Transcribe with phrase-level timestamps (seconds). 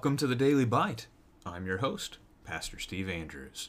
[0.00, 1.08] Welcome to the Daily Bite.
[1.44, 3.68] I'm your host, Pastor Steve Andrews.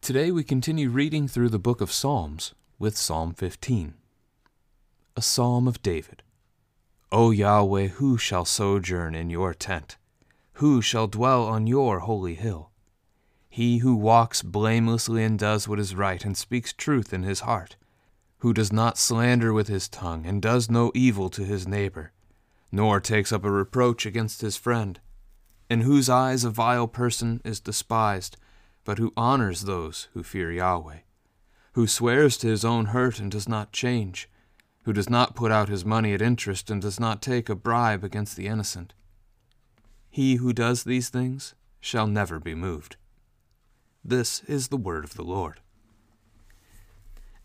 [0.00, 3.92] Today we continue reading through the book of Psalms with Psalm 15.
[5.20, 6.22] A Psalm of David.
[7.12, 9.98] O Yahweh, who shall sojourn in your tent?
[10.54, 12.70] Who shall dwell on your holy hill?
[13.50, 17.76] He who walks blamelessly and does what is right and speaks truth in his heart,
[18.38, 22.12] who does not slander with his tongue and does no evil to his neighbor,
[22.72, 25.00] nor takes up a reproach against his friend
[25.68, 28.38] in whose eyes a vile person is despised,
[28.86, 31.00] but who honors those who fear Yahweh,
[31.74, 34.26] who swears to his own hurt and does not change,
[34.84, 38.02] who does not put out his money at interest and does not take a bribe
[38.02, 38.94] against the innocent.
[40.08, 42.96] He who does these things shall never be moved.
[44.04, 45.60] This is the word of the Lord.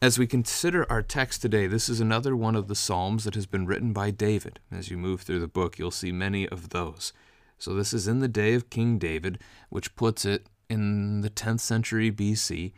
[0.02, 3.46] As we consider our text today, this is another one of the Psalms that has
[3.46, 4.60] been written by David.
[4.72, 7.12] As you move through the book, you'll see many of those.
[7.58, 11.62] So this is in the day of King David, which puts it in the 10th
[11.62, 12.74] century BC,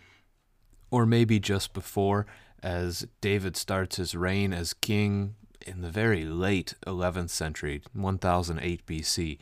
[0.92, 2.26] or maybe just before,
[2.64, 9.38] as David starts his reign as king in the very late 11th century, 1008 BC.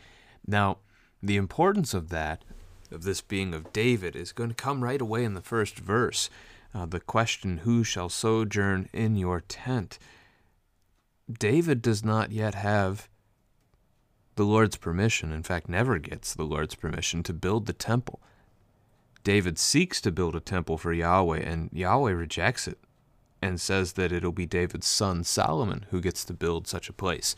[0.47, 0.77] Now,
[1.21, 2.43] the importance of that,
[2.91, 6.29] of this being of David, is going to come right away in the first verse.
[6.73, 9.97] Uh, the question, Who shall sojourn in your tent?
[11.31, 13.07] David does not yet have
[14.35, 18.21] the Lord's permission, in fact, never gets the Lord's permission to build the temple.
[19.23, 22.77] David seeks to build a temple for Yahweh, and Yahweh rejects it
[23.45, 27.35] and says that it'll be David's son Solomon who gets to build such a place.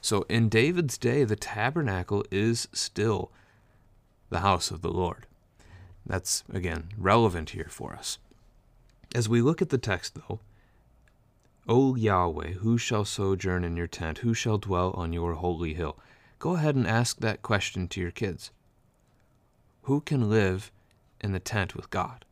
[0.00, 3.32] So in David's day, the tabernacle is still
[4.28, 5.26] the house of the Lord.
[6.04, 8.18] That's, again, relevant here for us.
[9.14, 10.40] As we look at the text, though,
[11.68, 14.18] O Yahweh, who shall sojourn in your tent?
[14.18, 15.98] Who shall dwell on your holy hill?
[16.38, 18.50] go ahead and ask that question to your kids.
[19.82, 20.70] Who can live
[21.20, 22.25] in the tent with God?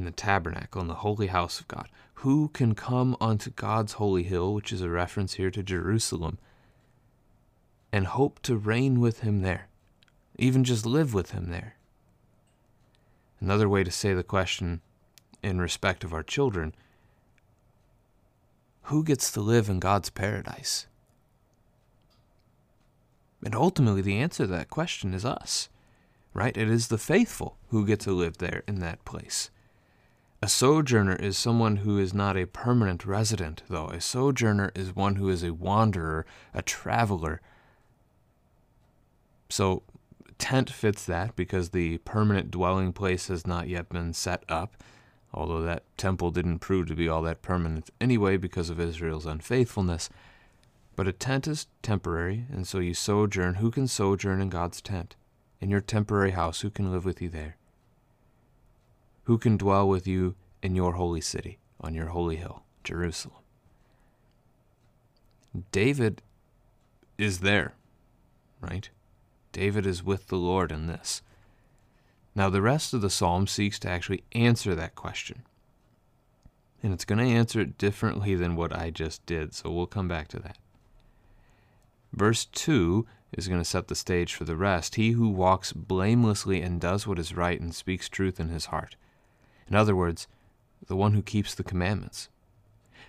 [0.00, 1.86] In the tabernacle, in the holy house of God?
[2.14, 6.38] Who can come onto God's holy hill, which is a reference here to Jerusalem,
[7.92, 9.68] and hope to reign with him there?
[10.36, 11.76] Even just live with him there?
[13.40, 14.80] Another way to say the question
[15.42, 16.74] in respect of our children
[18.84, 20.86] who gets to live in God's paradise?
[23.44, 25.68] And ultimately, the answer to that question is us,
[26.32, 26.56] right?
[26.56, 29.50] It is the faithful who get to live there in that place.
[30.42, 33.88] A sojourner is someone who is not a permanent resident, though.
[33.88, 36.24] A sojourner is one who is a wanderer,
[36.54, 37.42] a traveler.
[39.50, 39.82] So,
[40.38, 44.82] tent fits that because the permanent dwelling place has not yet been set up,
[45.34, 50.08] although that temple didn't prove to be all that permanent anyway because of Israel's unfaithfulness.
[50.96, 53.56] But a tent is temporary, and so you sojourn.
[53.56, 55.16] Who can sojourn in God's tent?
[55.60, 57.56] In your temporary house, who can live with you there?
[59.30, 63.44] Who can dwell with you in your holy city, on your holy hill, Jerusalem?
[65.70, 66.20] David
[67.16, 67.74] is there,
[68.60, 68.90] right?
[69.52, 71.22] David is with the Lord in this.
[72.34, 75.44] Now, the rest of the psalm seeks to actually answer that question.
[76.82, 80.08] And it's going to answer it differently than what I just did, so we'll come
[80.08, 80.58] back to that.
[82.12, 84.96] Verse 2 is going to set the stage for the rest.
[84.96, 88.96] He who walks blamelessly and does what is right and speaks truth in his heart.
[89.70, 90.26] In other words,
[90.86, 92.28] the one who keeps the commandments.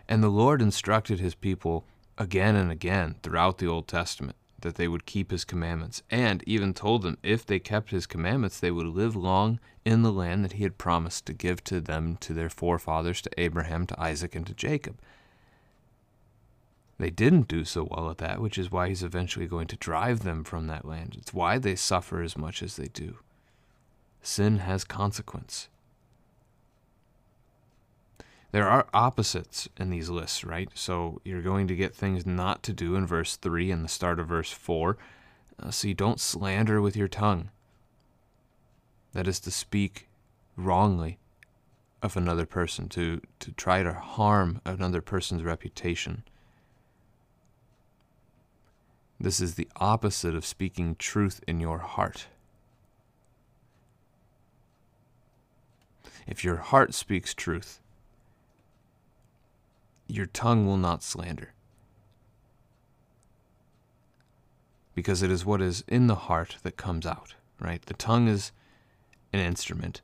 [0.07, 1.85] And the Lord instructed his people
[2.17, 6.73] again and again throughout the Old Testament that they would keep his commandments, and even
[6.73, 10.53] told them if they kept his commandments, they would live long in the land that
[10.53, 14.45] he had promised to give to them, to their forefathers, to Abraham, to Isaac, and
[14.45, 14.99] to Jacob.
[16.99, 20.19] They didn't do so well at that, which is why he's eventually going to drive
[20.19, 21.15] them from that land.
[21.17, 23.17] It's why they suffer as much as they do.
[24.21, 25.67] Sin has consequence.
[28.51, 30.69] There are opposites in these lists, right?
[30.73, 34.19] So you're going to get things not to do in verse 3 and the start
[34.19, 34.97] of verse 4.
[35.61, 37.49] Uh, so you don't slander with your tongue.
[39.13, 40.09] That is to speak
[40.57, 41.17] wrongly
[42.01, 46.23] of another person, to, to try to harm another person's reputation.
[49.19, 52.27] This is the opposite of speaking truth in your heart.
[56.25, 57.79] If your heart speaks truth,
[60.11, 61.53] your tongue will not slander.
[64.93, 67.81] Because it is what is in the heart that comes out, right?
[67.81, 68.51] The tongue is
[69.31, 70.01] an instrument.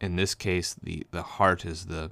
[0.00, 2.10] In this case, the, the heart is the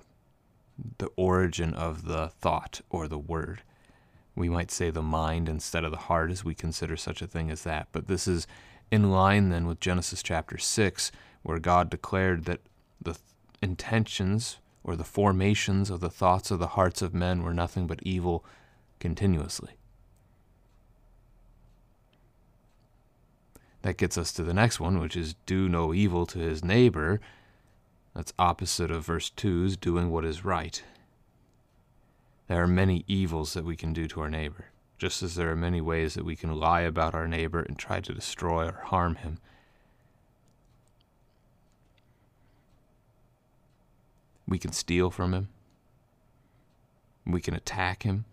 [0.99, 3.63] the origin of the thought or the word.
[4.35, 7.51] We might say the mind instead of the heart as we consider such a thing
[7.51, 7.89] as that.
[7.91, 8.47] But this is
[8.91, 11.11] in line then with Genesis chapter 6,
[11.43, 12.61] where God declared that
[13.01, 13.25] the th-
[13.61, 18.03] intentions or the formations of the thoughts of the hearts of men were nothing but
[18.03, 18.45] evil
[19.01, 19.73] continuously.
[23.83, 27.21] That gets us to the next one, which is do no evil to his neighbor.
[28.15, 30.83] That's opposite of verse 2's doing what is right.
[32.49, 34.67] There are many evils that we can do to our neighbor,
[34.97, 38.01] just as there are many ways that we can lie about our neighbor and try
[38.01, 39.39] to destroy or harm him.
[44.49, 45.49] We can steal from him.
[47.27, 48.25] We can attack him.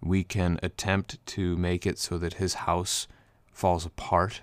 [0.00, 3.06] We can attempt to make it so that his house
[3.52, 4.40] falls apart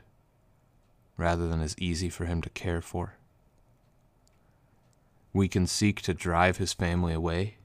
[1.18, 3.16] rather than is easy for him to care for.
[5.34, 7.56] We can seek to drive his family away.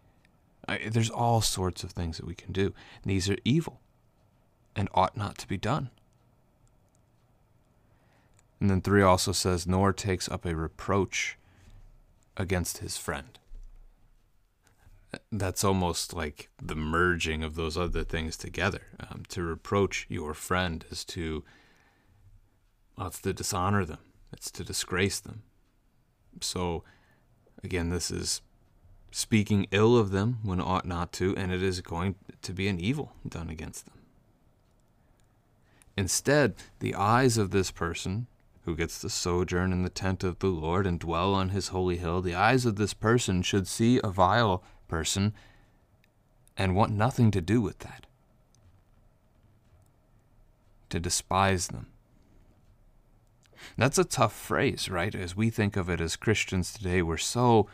[0.66, 2.72] I, there's all sorts of things that we can do.
[3.04, 3.80] These are evil
[4.74, 5.90] and ought not to be done.
[8.58, 11.36] And then 3 also says, nor takes up a reproach
[12.36, 13.38] against his friend.
[15.32, 18.82] That's almost like the merging of those other things together.
[19.00, 21.44] Um, to reproach your friend is to,
[22.96, 24.00] well, it's to dishonor them,
[24.32, 25.42] it's to disgrace them.
[26.40, 26.84] So,
[27.64, 28.42] again, this is
[29.10, 32.78] speaking ill of them when ought not to, and it is going to be an
[32.78, 33.94] evil done against them.
[35.96, 38.26] Instead, the eyes of this person
[38.66, 41.98] who gets to sojourn in the tent of the Lord and dwell on his holy
[41.98, 45.32] hill, the eyes of this person should see a vile person
[46.56, 48.06] and want nothing to do with that,
[50.90, 51.86] to despise them.
[53.78, 55.14] That's a tough phrase, right?
[55.14, 57.68] As we think of it as Christians today, we're so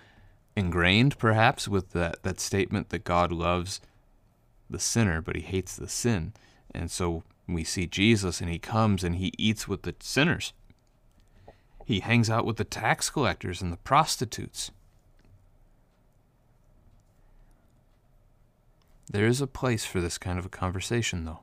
[0.55, 3.81] ingrained, perhaps, with that, that statement that God loves
[4.69, 6.35] the sinner, but he hates the sin.
[6.75, 10.53] And so we see Jesus and he comes and he eats with the sinners.
[11.85, 14.71] He hangs out with the tax collectors and the prostitutes.
[19.11, 21.41] There is a place for this kind of a conversation, though.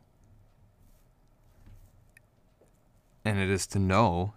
[3.24, 4.34] And it is to know,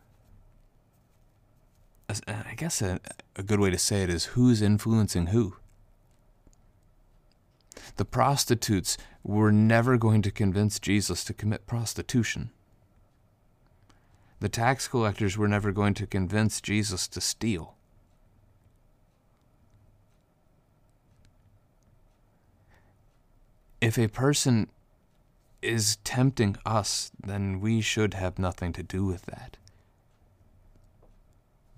[2.29, 3.01] I guess a,
[3.37, 5.57] a good way to say it is who's influencing who.
[7.97, 12.51] The prostitutes were never going to convince Jesus to commit prostitution.
[14.43, 17.77] The tax collectors were never going to convince Jesus to steal.
[23.81, 24.69] If a person
[25.63, 29.59] is tempting us, then we should have nothing to do with that.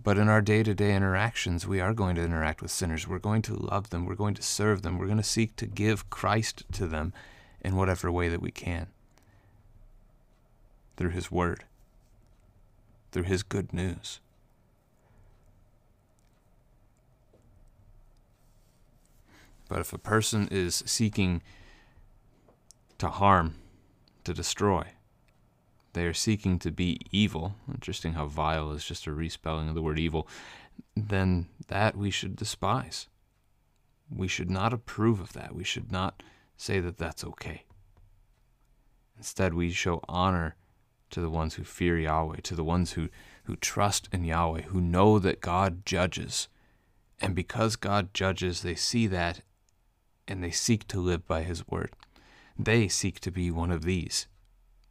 [0.03, 3.07] But in our day to day interactions, we are going to interact with sinners.
[3.07, 4.07] We're going to love them.
[4.07, 4.97] We're going to serve them.
[4.97, 7.13] We're going to seek to give Christ to them
[7.61, 8.87] in whatever way that we can
[10.97, 11.65] through His Word
[13.15, 14.19] through his good news.
[19.69, 21.41] But if a person is seeking
[22.99, 23.55] to harm,
[24.25, 24.89] to destroy,
[25.93, 27.55] they are seeking to be evil.
[27.71, 30.27] Interesting how vile is just a respelling of the word evil.
[30.97, 33.07] Then that we should despise.
[34.11, 35.55] We should not approve of that.
[35.55, 36.21] We should not
[36.57, 37.63] say that that's okay.
[39.17, 40.57] Instead, we show honor
[41.15, 43.09] to the ones who fear Yahweh, to the ones who,
[43.45, 46.49] who trust in Yahweh, who know that God judges.
[47.21, 49.43] And because God judges, they see that
[50.27, 51.93] and they seek to live by His word.
[52.59, 54.27] They seek to be one of these,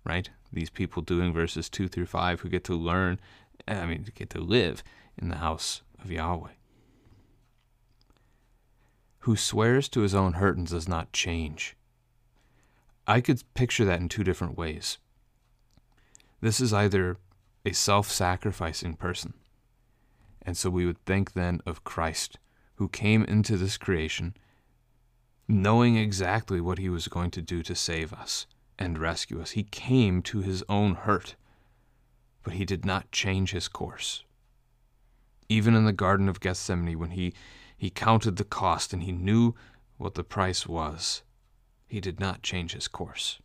[0.06, 0.30] right?
[0.52, 3.20] These people doing verses 2 through 5 who get to learn,
[3.68, 4.82] I mean, get to live
[5.22, 6.52] in the house of Yahweh.
[9.20, 11.76] Who swears to his own hurt and does not change.
[13.06, 14.98] I could picture that in two different ways.
[16.44, 17.16] This is either
[17.66, 19.34] a self sacrificing person.
[20.42, 22.38] And so we would think then of Christ,
[22.76, 24.36] who came into this creation
[25.48, 28.46] knowing exactly what he was going to do to save us
[28.78, 29.52] and rescue us.
[29.52, 31.36] He came to his own hurt,
[32.44, 34.26] but he did not change his course.
[35.48, 37.34] Even in the Garden of Gethsemane, when he,
[37.78, 39.56] he counted the cost and he knew
[39.96, 41.24] what the price was,
[41.88, 43.40] he did not change his course.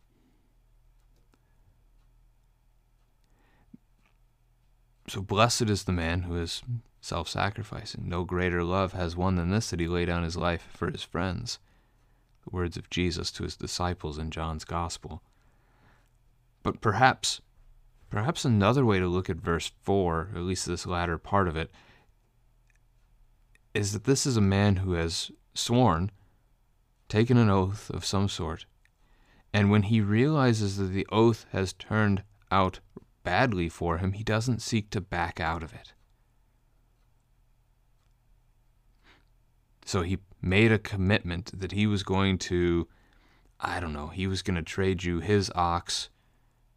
[5.09, 6.61] So blessed is the man who is
[7.01, 8.07] self sacrificing.
[8.07, 11.01] No greater love has one than this that he lay down his life for his
[11.01, 11.57] friends.
[12.43, 15.23] the words of Jesus to his disciples in John's Gospel.
[16.61, 17.41] But perhaps,
[18.11, 21.71] perhaps another way to look at verse 4, at least this latter part of it,
[23.73, 26.11] is that this is a man who has sworn,
[27.07, 28.67] taken an oath of some sort,
[29.51, 32.79] and when he realizes that the oath has turned out
[33.23, 35.93] badly for him, he doesn't seek to back out of it.
[39.85, 42.87] So he made a commitment that he was going to,
[43.59, 46.09] I don't know, he was going to trade you his ox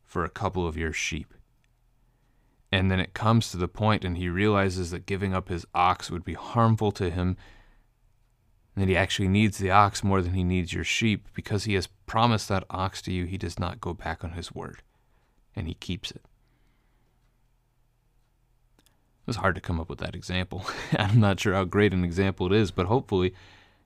[0.04, 1.34] for a couple of your sheep.
[2.70, 6.10] And then it comes to the point, and he realizes that giving up his ox
[6.10, 7.36] would be harmful to him,
[8.74, 11.28] and that he actually needs the ox more than he needs your sheep.
[11.34, 14.54] Because he has promised that ox to you, he does not go back on his
[14.54, 14.82] word,
[15.54, 16.24] and he keeps it.
[19.22, 20.66] It was hard to come up with that example.
[20.98, 23.32] I'm not sure how great an example it is, but hopefully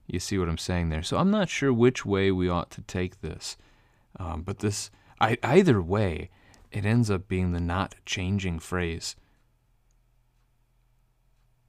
[0.07, 1.03] you see what I'm saying there.
[1.03, 3.55] So I'm not sure which way we ought to take this.
[4.19, 4.89] Um, but this,
[5.21, 6.31] I, either way,
[6.71, 9.15] it ends up being the not changing phrase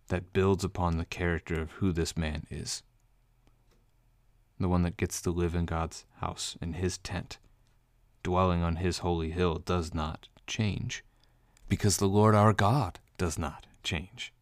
[0.08, 2.82] that builds upon the character of who this man is.
[4.58, 7.36] The one that gets to live in God's house, in his tent,
[8.22, 11.04] dwelling on his holy hill, does not change.
[11.68, 14.32] Because the Lord our God does not change.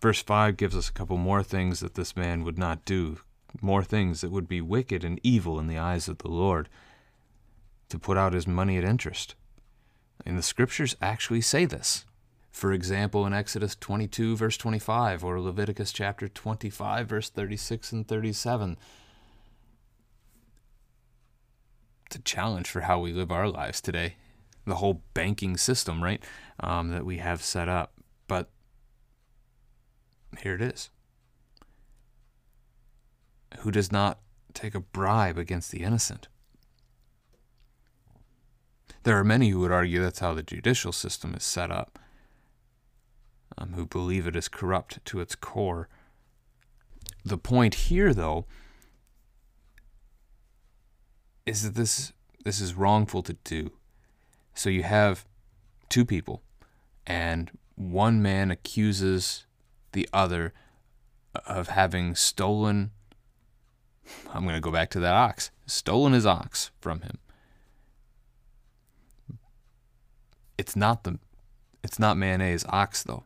[0.00, 3.18] Verse 5 gives us a couple more things that this man would not do,
[3.60, 6.68] more things that would be wicked and evil in the eyes of the Lord
[7.88, 9.34] to put out his money at interest.
[10.24, 12.04] And the scriptures actually say this.
[12.50, 18.78] For example, in Exodus 22, verse 25, or Leviticus chapter 25, verse 36 and 37.
[22.06, 24.16] It's a challenge for how we live our lives today.
[24.66, 26.22] The whole banking system, right,
[26.60, 27.92] um, that we have set up.
[28.26, 28.50] But
[30.40, 30.90] here it is.
[33.58, 34.18] Who does not
[34.54, 36.28] take a bribe against the innocent?
[39.04, 42.00] There are many who would argue that's how the judicial system is set up,
[43.56, 45.88] um, who believe it is corrupt to its core.
[47.24, 48.46] The point here, though,
[51.44, 52.12] is that this
[52.44, 53.70] this is wrongful to do.
[54.56, 55.26] So you have
[55.90, 56.42] two people,
[57.06, 59.44] and one man accuses
[59.92, 60.54] the other
[61.46, 62.90] of having stolen.
[64.32, 67.18] I'm going to go back to that ox, stolen his ox from him.
[70.56, 71.18] It's not the
[71.82, 73.24] it's not man A's ox though.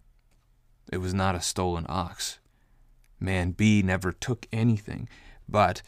[0.93, 2.41] It was not a stolen ox.
[3.21, 5.09] Man B never took anything,
[5.49, 5.83] but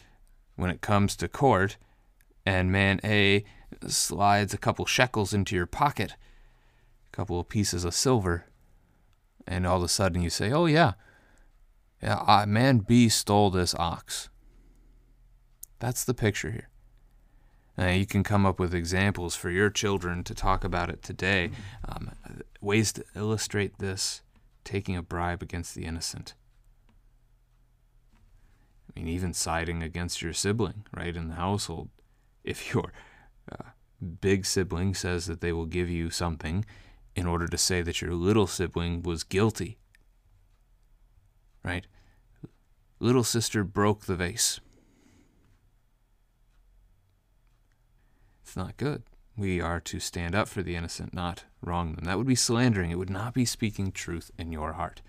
[0.55, 1.79] when it comes to court
[2.47, 3.45] and man A
[3.91, 6.17] slides a couple shekels into your pocket,
[7.13, 8.47] a couple of pieces of silver,
[9.47, 10.93] and all of a sudden you say, "Oh yeah,
[12.03, 14.29] yeah, man B stole this ox."
[15.79, 16.69] That's the picture here.
[17.79, 21.51] Uh, you can come up with examples for your children to talk about it today.
[21.89, 22.13] Um,
[22.61, 24.23] ways to illustrate this
[24.65, 26.35] taking a bribe against the innocent.
[28.89, 31.89] I mean, even siding against your sibling, right, in the household.
[32.45, 32.93] If your
[34.21, 36.65] big sibling says that they will give you something
[37.15, 39.79] in order to say that your little sibling was guilty,
[41.65, 41.87] right?
[42.99, 44.61] Little sister broke the vase.
[48.43, 49.03] It's not good.
[49.37, 52.05] We are to stand up for the innocent, not wrong them.
[52.05, 52.91] That would be slandering.
[52.91, 55.01] It would not be speaking truth in your heart.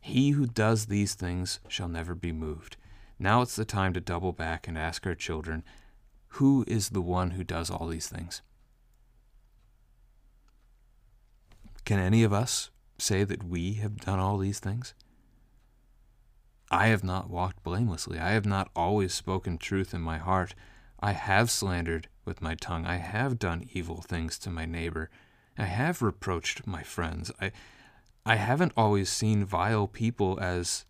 [0.00, 2.76] He who does these things shall never be moved.
[3.18, 5.62] Now it's the time to double back and ask our children
[6.34, 8.42] who is the one who does all these things?
[11.84, 14.94] Can any of us say that we have done all these things?
[16.70, 18.18] I have not walked blamelessly.
[18.20, 20.54] I have not always spoken truth in my heart.
[21.00, 22.86] I have slandered with my tongue.
[22.86, 25.10] I have done evil things to my neighbor.
[25.58, 27.32] I have reproached my friends.
[27.40, 27.50] I,
[28.24, 30.84] I haven't always seen vile people as,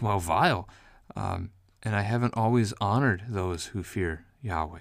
[0.00, 0.66] well, vile.
[1.14, 1.50] Um,
[1.82, 4.80] and I haven't always honored those who fear Yahweh.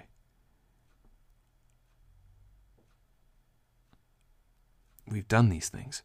[5.08, 6.04] We've done these things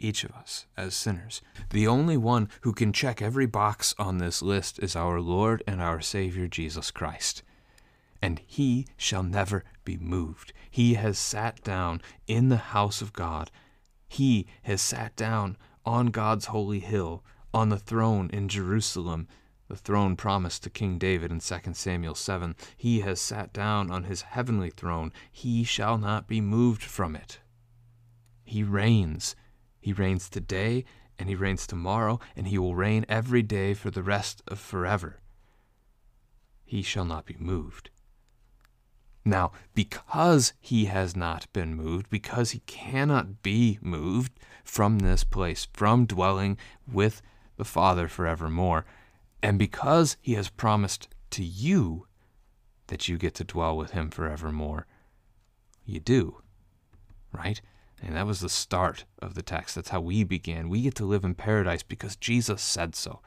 [0.00, 1.42] each of us as sinners.
[1.70, 5.80] The only one who can check every box on this list is our Lord and
[5.80, 7.42] our Savior Jesus Christ.
[8.22, 10.52] And he shall never be moved.
[10.70, 13.50] He has sat down in the house of God.
[14.08, 19.28] He has sat down on God's holy hill, on the throne in Jerusalem,
[19.70, 22.56] the throne promised to King David in 2 Samuel 7.
[22.76, 25.12] He has sat down on his heavenly throne.
[25.30, 27.38] He shall not be moved from it.
[28.42, 29.36] He reigns
[29.80, 30.84] he reigns today
[31.18, 35.20] and he reigns tomorrow, and he will reign every day for the rest of forever.
[36.64, 37.90] He shall not be moved.
[39.22, 44.32] Now, because he has not been moved, because he cannot be moved
[44.64, 46.56] from this place, from dwelling
[46.90, 47.20] with
[47.56, 48.86] the Father forevermore,
[49.42, 52.06] and because he has promised to you
[52.88, 54.86] that you get to dwell with him forevermore,
[55.84, 56.42] you do,
[57.32, 57.60] right?
[58.02, 59.74] And that was the start of the text.
[59.74, 60.68] That's how we began.
[60.68, 63.20] We get to live in paradise because Jesus said so.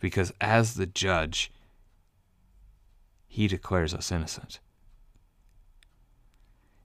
[0.00, 1.50] Because as the judge,
[3.26, 4.60] he declares us innocent.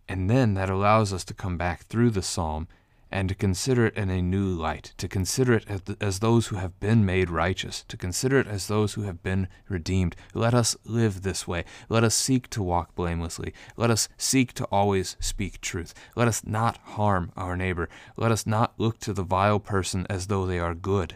[0.08, 2.68] And then that allows us to come back through the psalm
[3.14, 5.66] and to consider it in a new light, to consider it
[6.02, 9.48] as, those who have been made righteous, to consider it as those who have been
[9.70, 10.16] redeemed.
[10.34, 11.64] Let us live this way.
[11.90, 13.54] Let us seek to walk blamelessly.
[13.78, 15.94] Let us seek to always speak truth.
[16.16, 17.88] Let us not harm our neighbor.
[18.18, 21.16] Let us not look to the vile person as though they are good.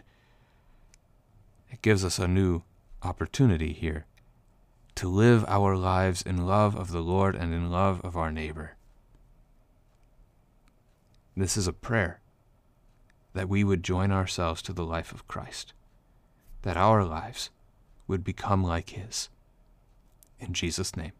[1.68, 2.62] It gives us a new
[3.02, 4.06] opportunity here
[4.94, 8.76] to live our lives in love of the Lord and in love of our neighbor.
[11.38, 12.20] This is a prayer
[13.32, 15.72] that we would join ourselves to the life of Christ,
[16.62, 17.50] that our lives
[18.08, 19.28] would become like His.
[20.40, 21.12] In Jesus' name,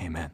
[0.00, 0.30] amen.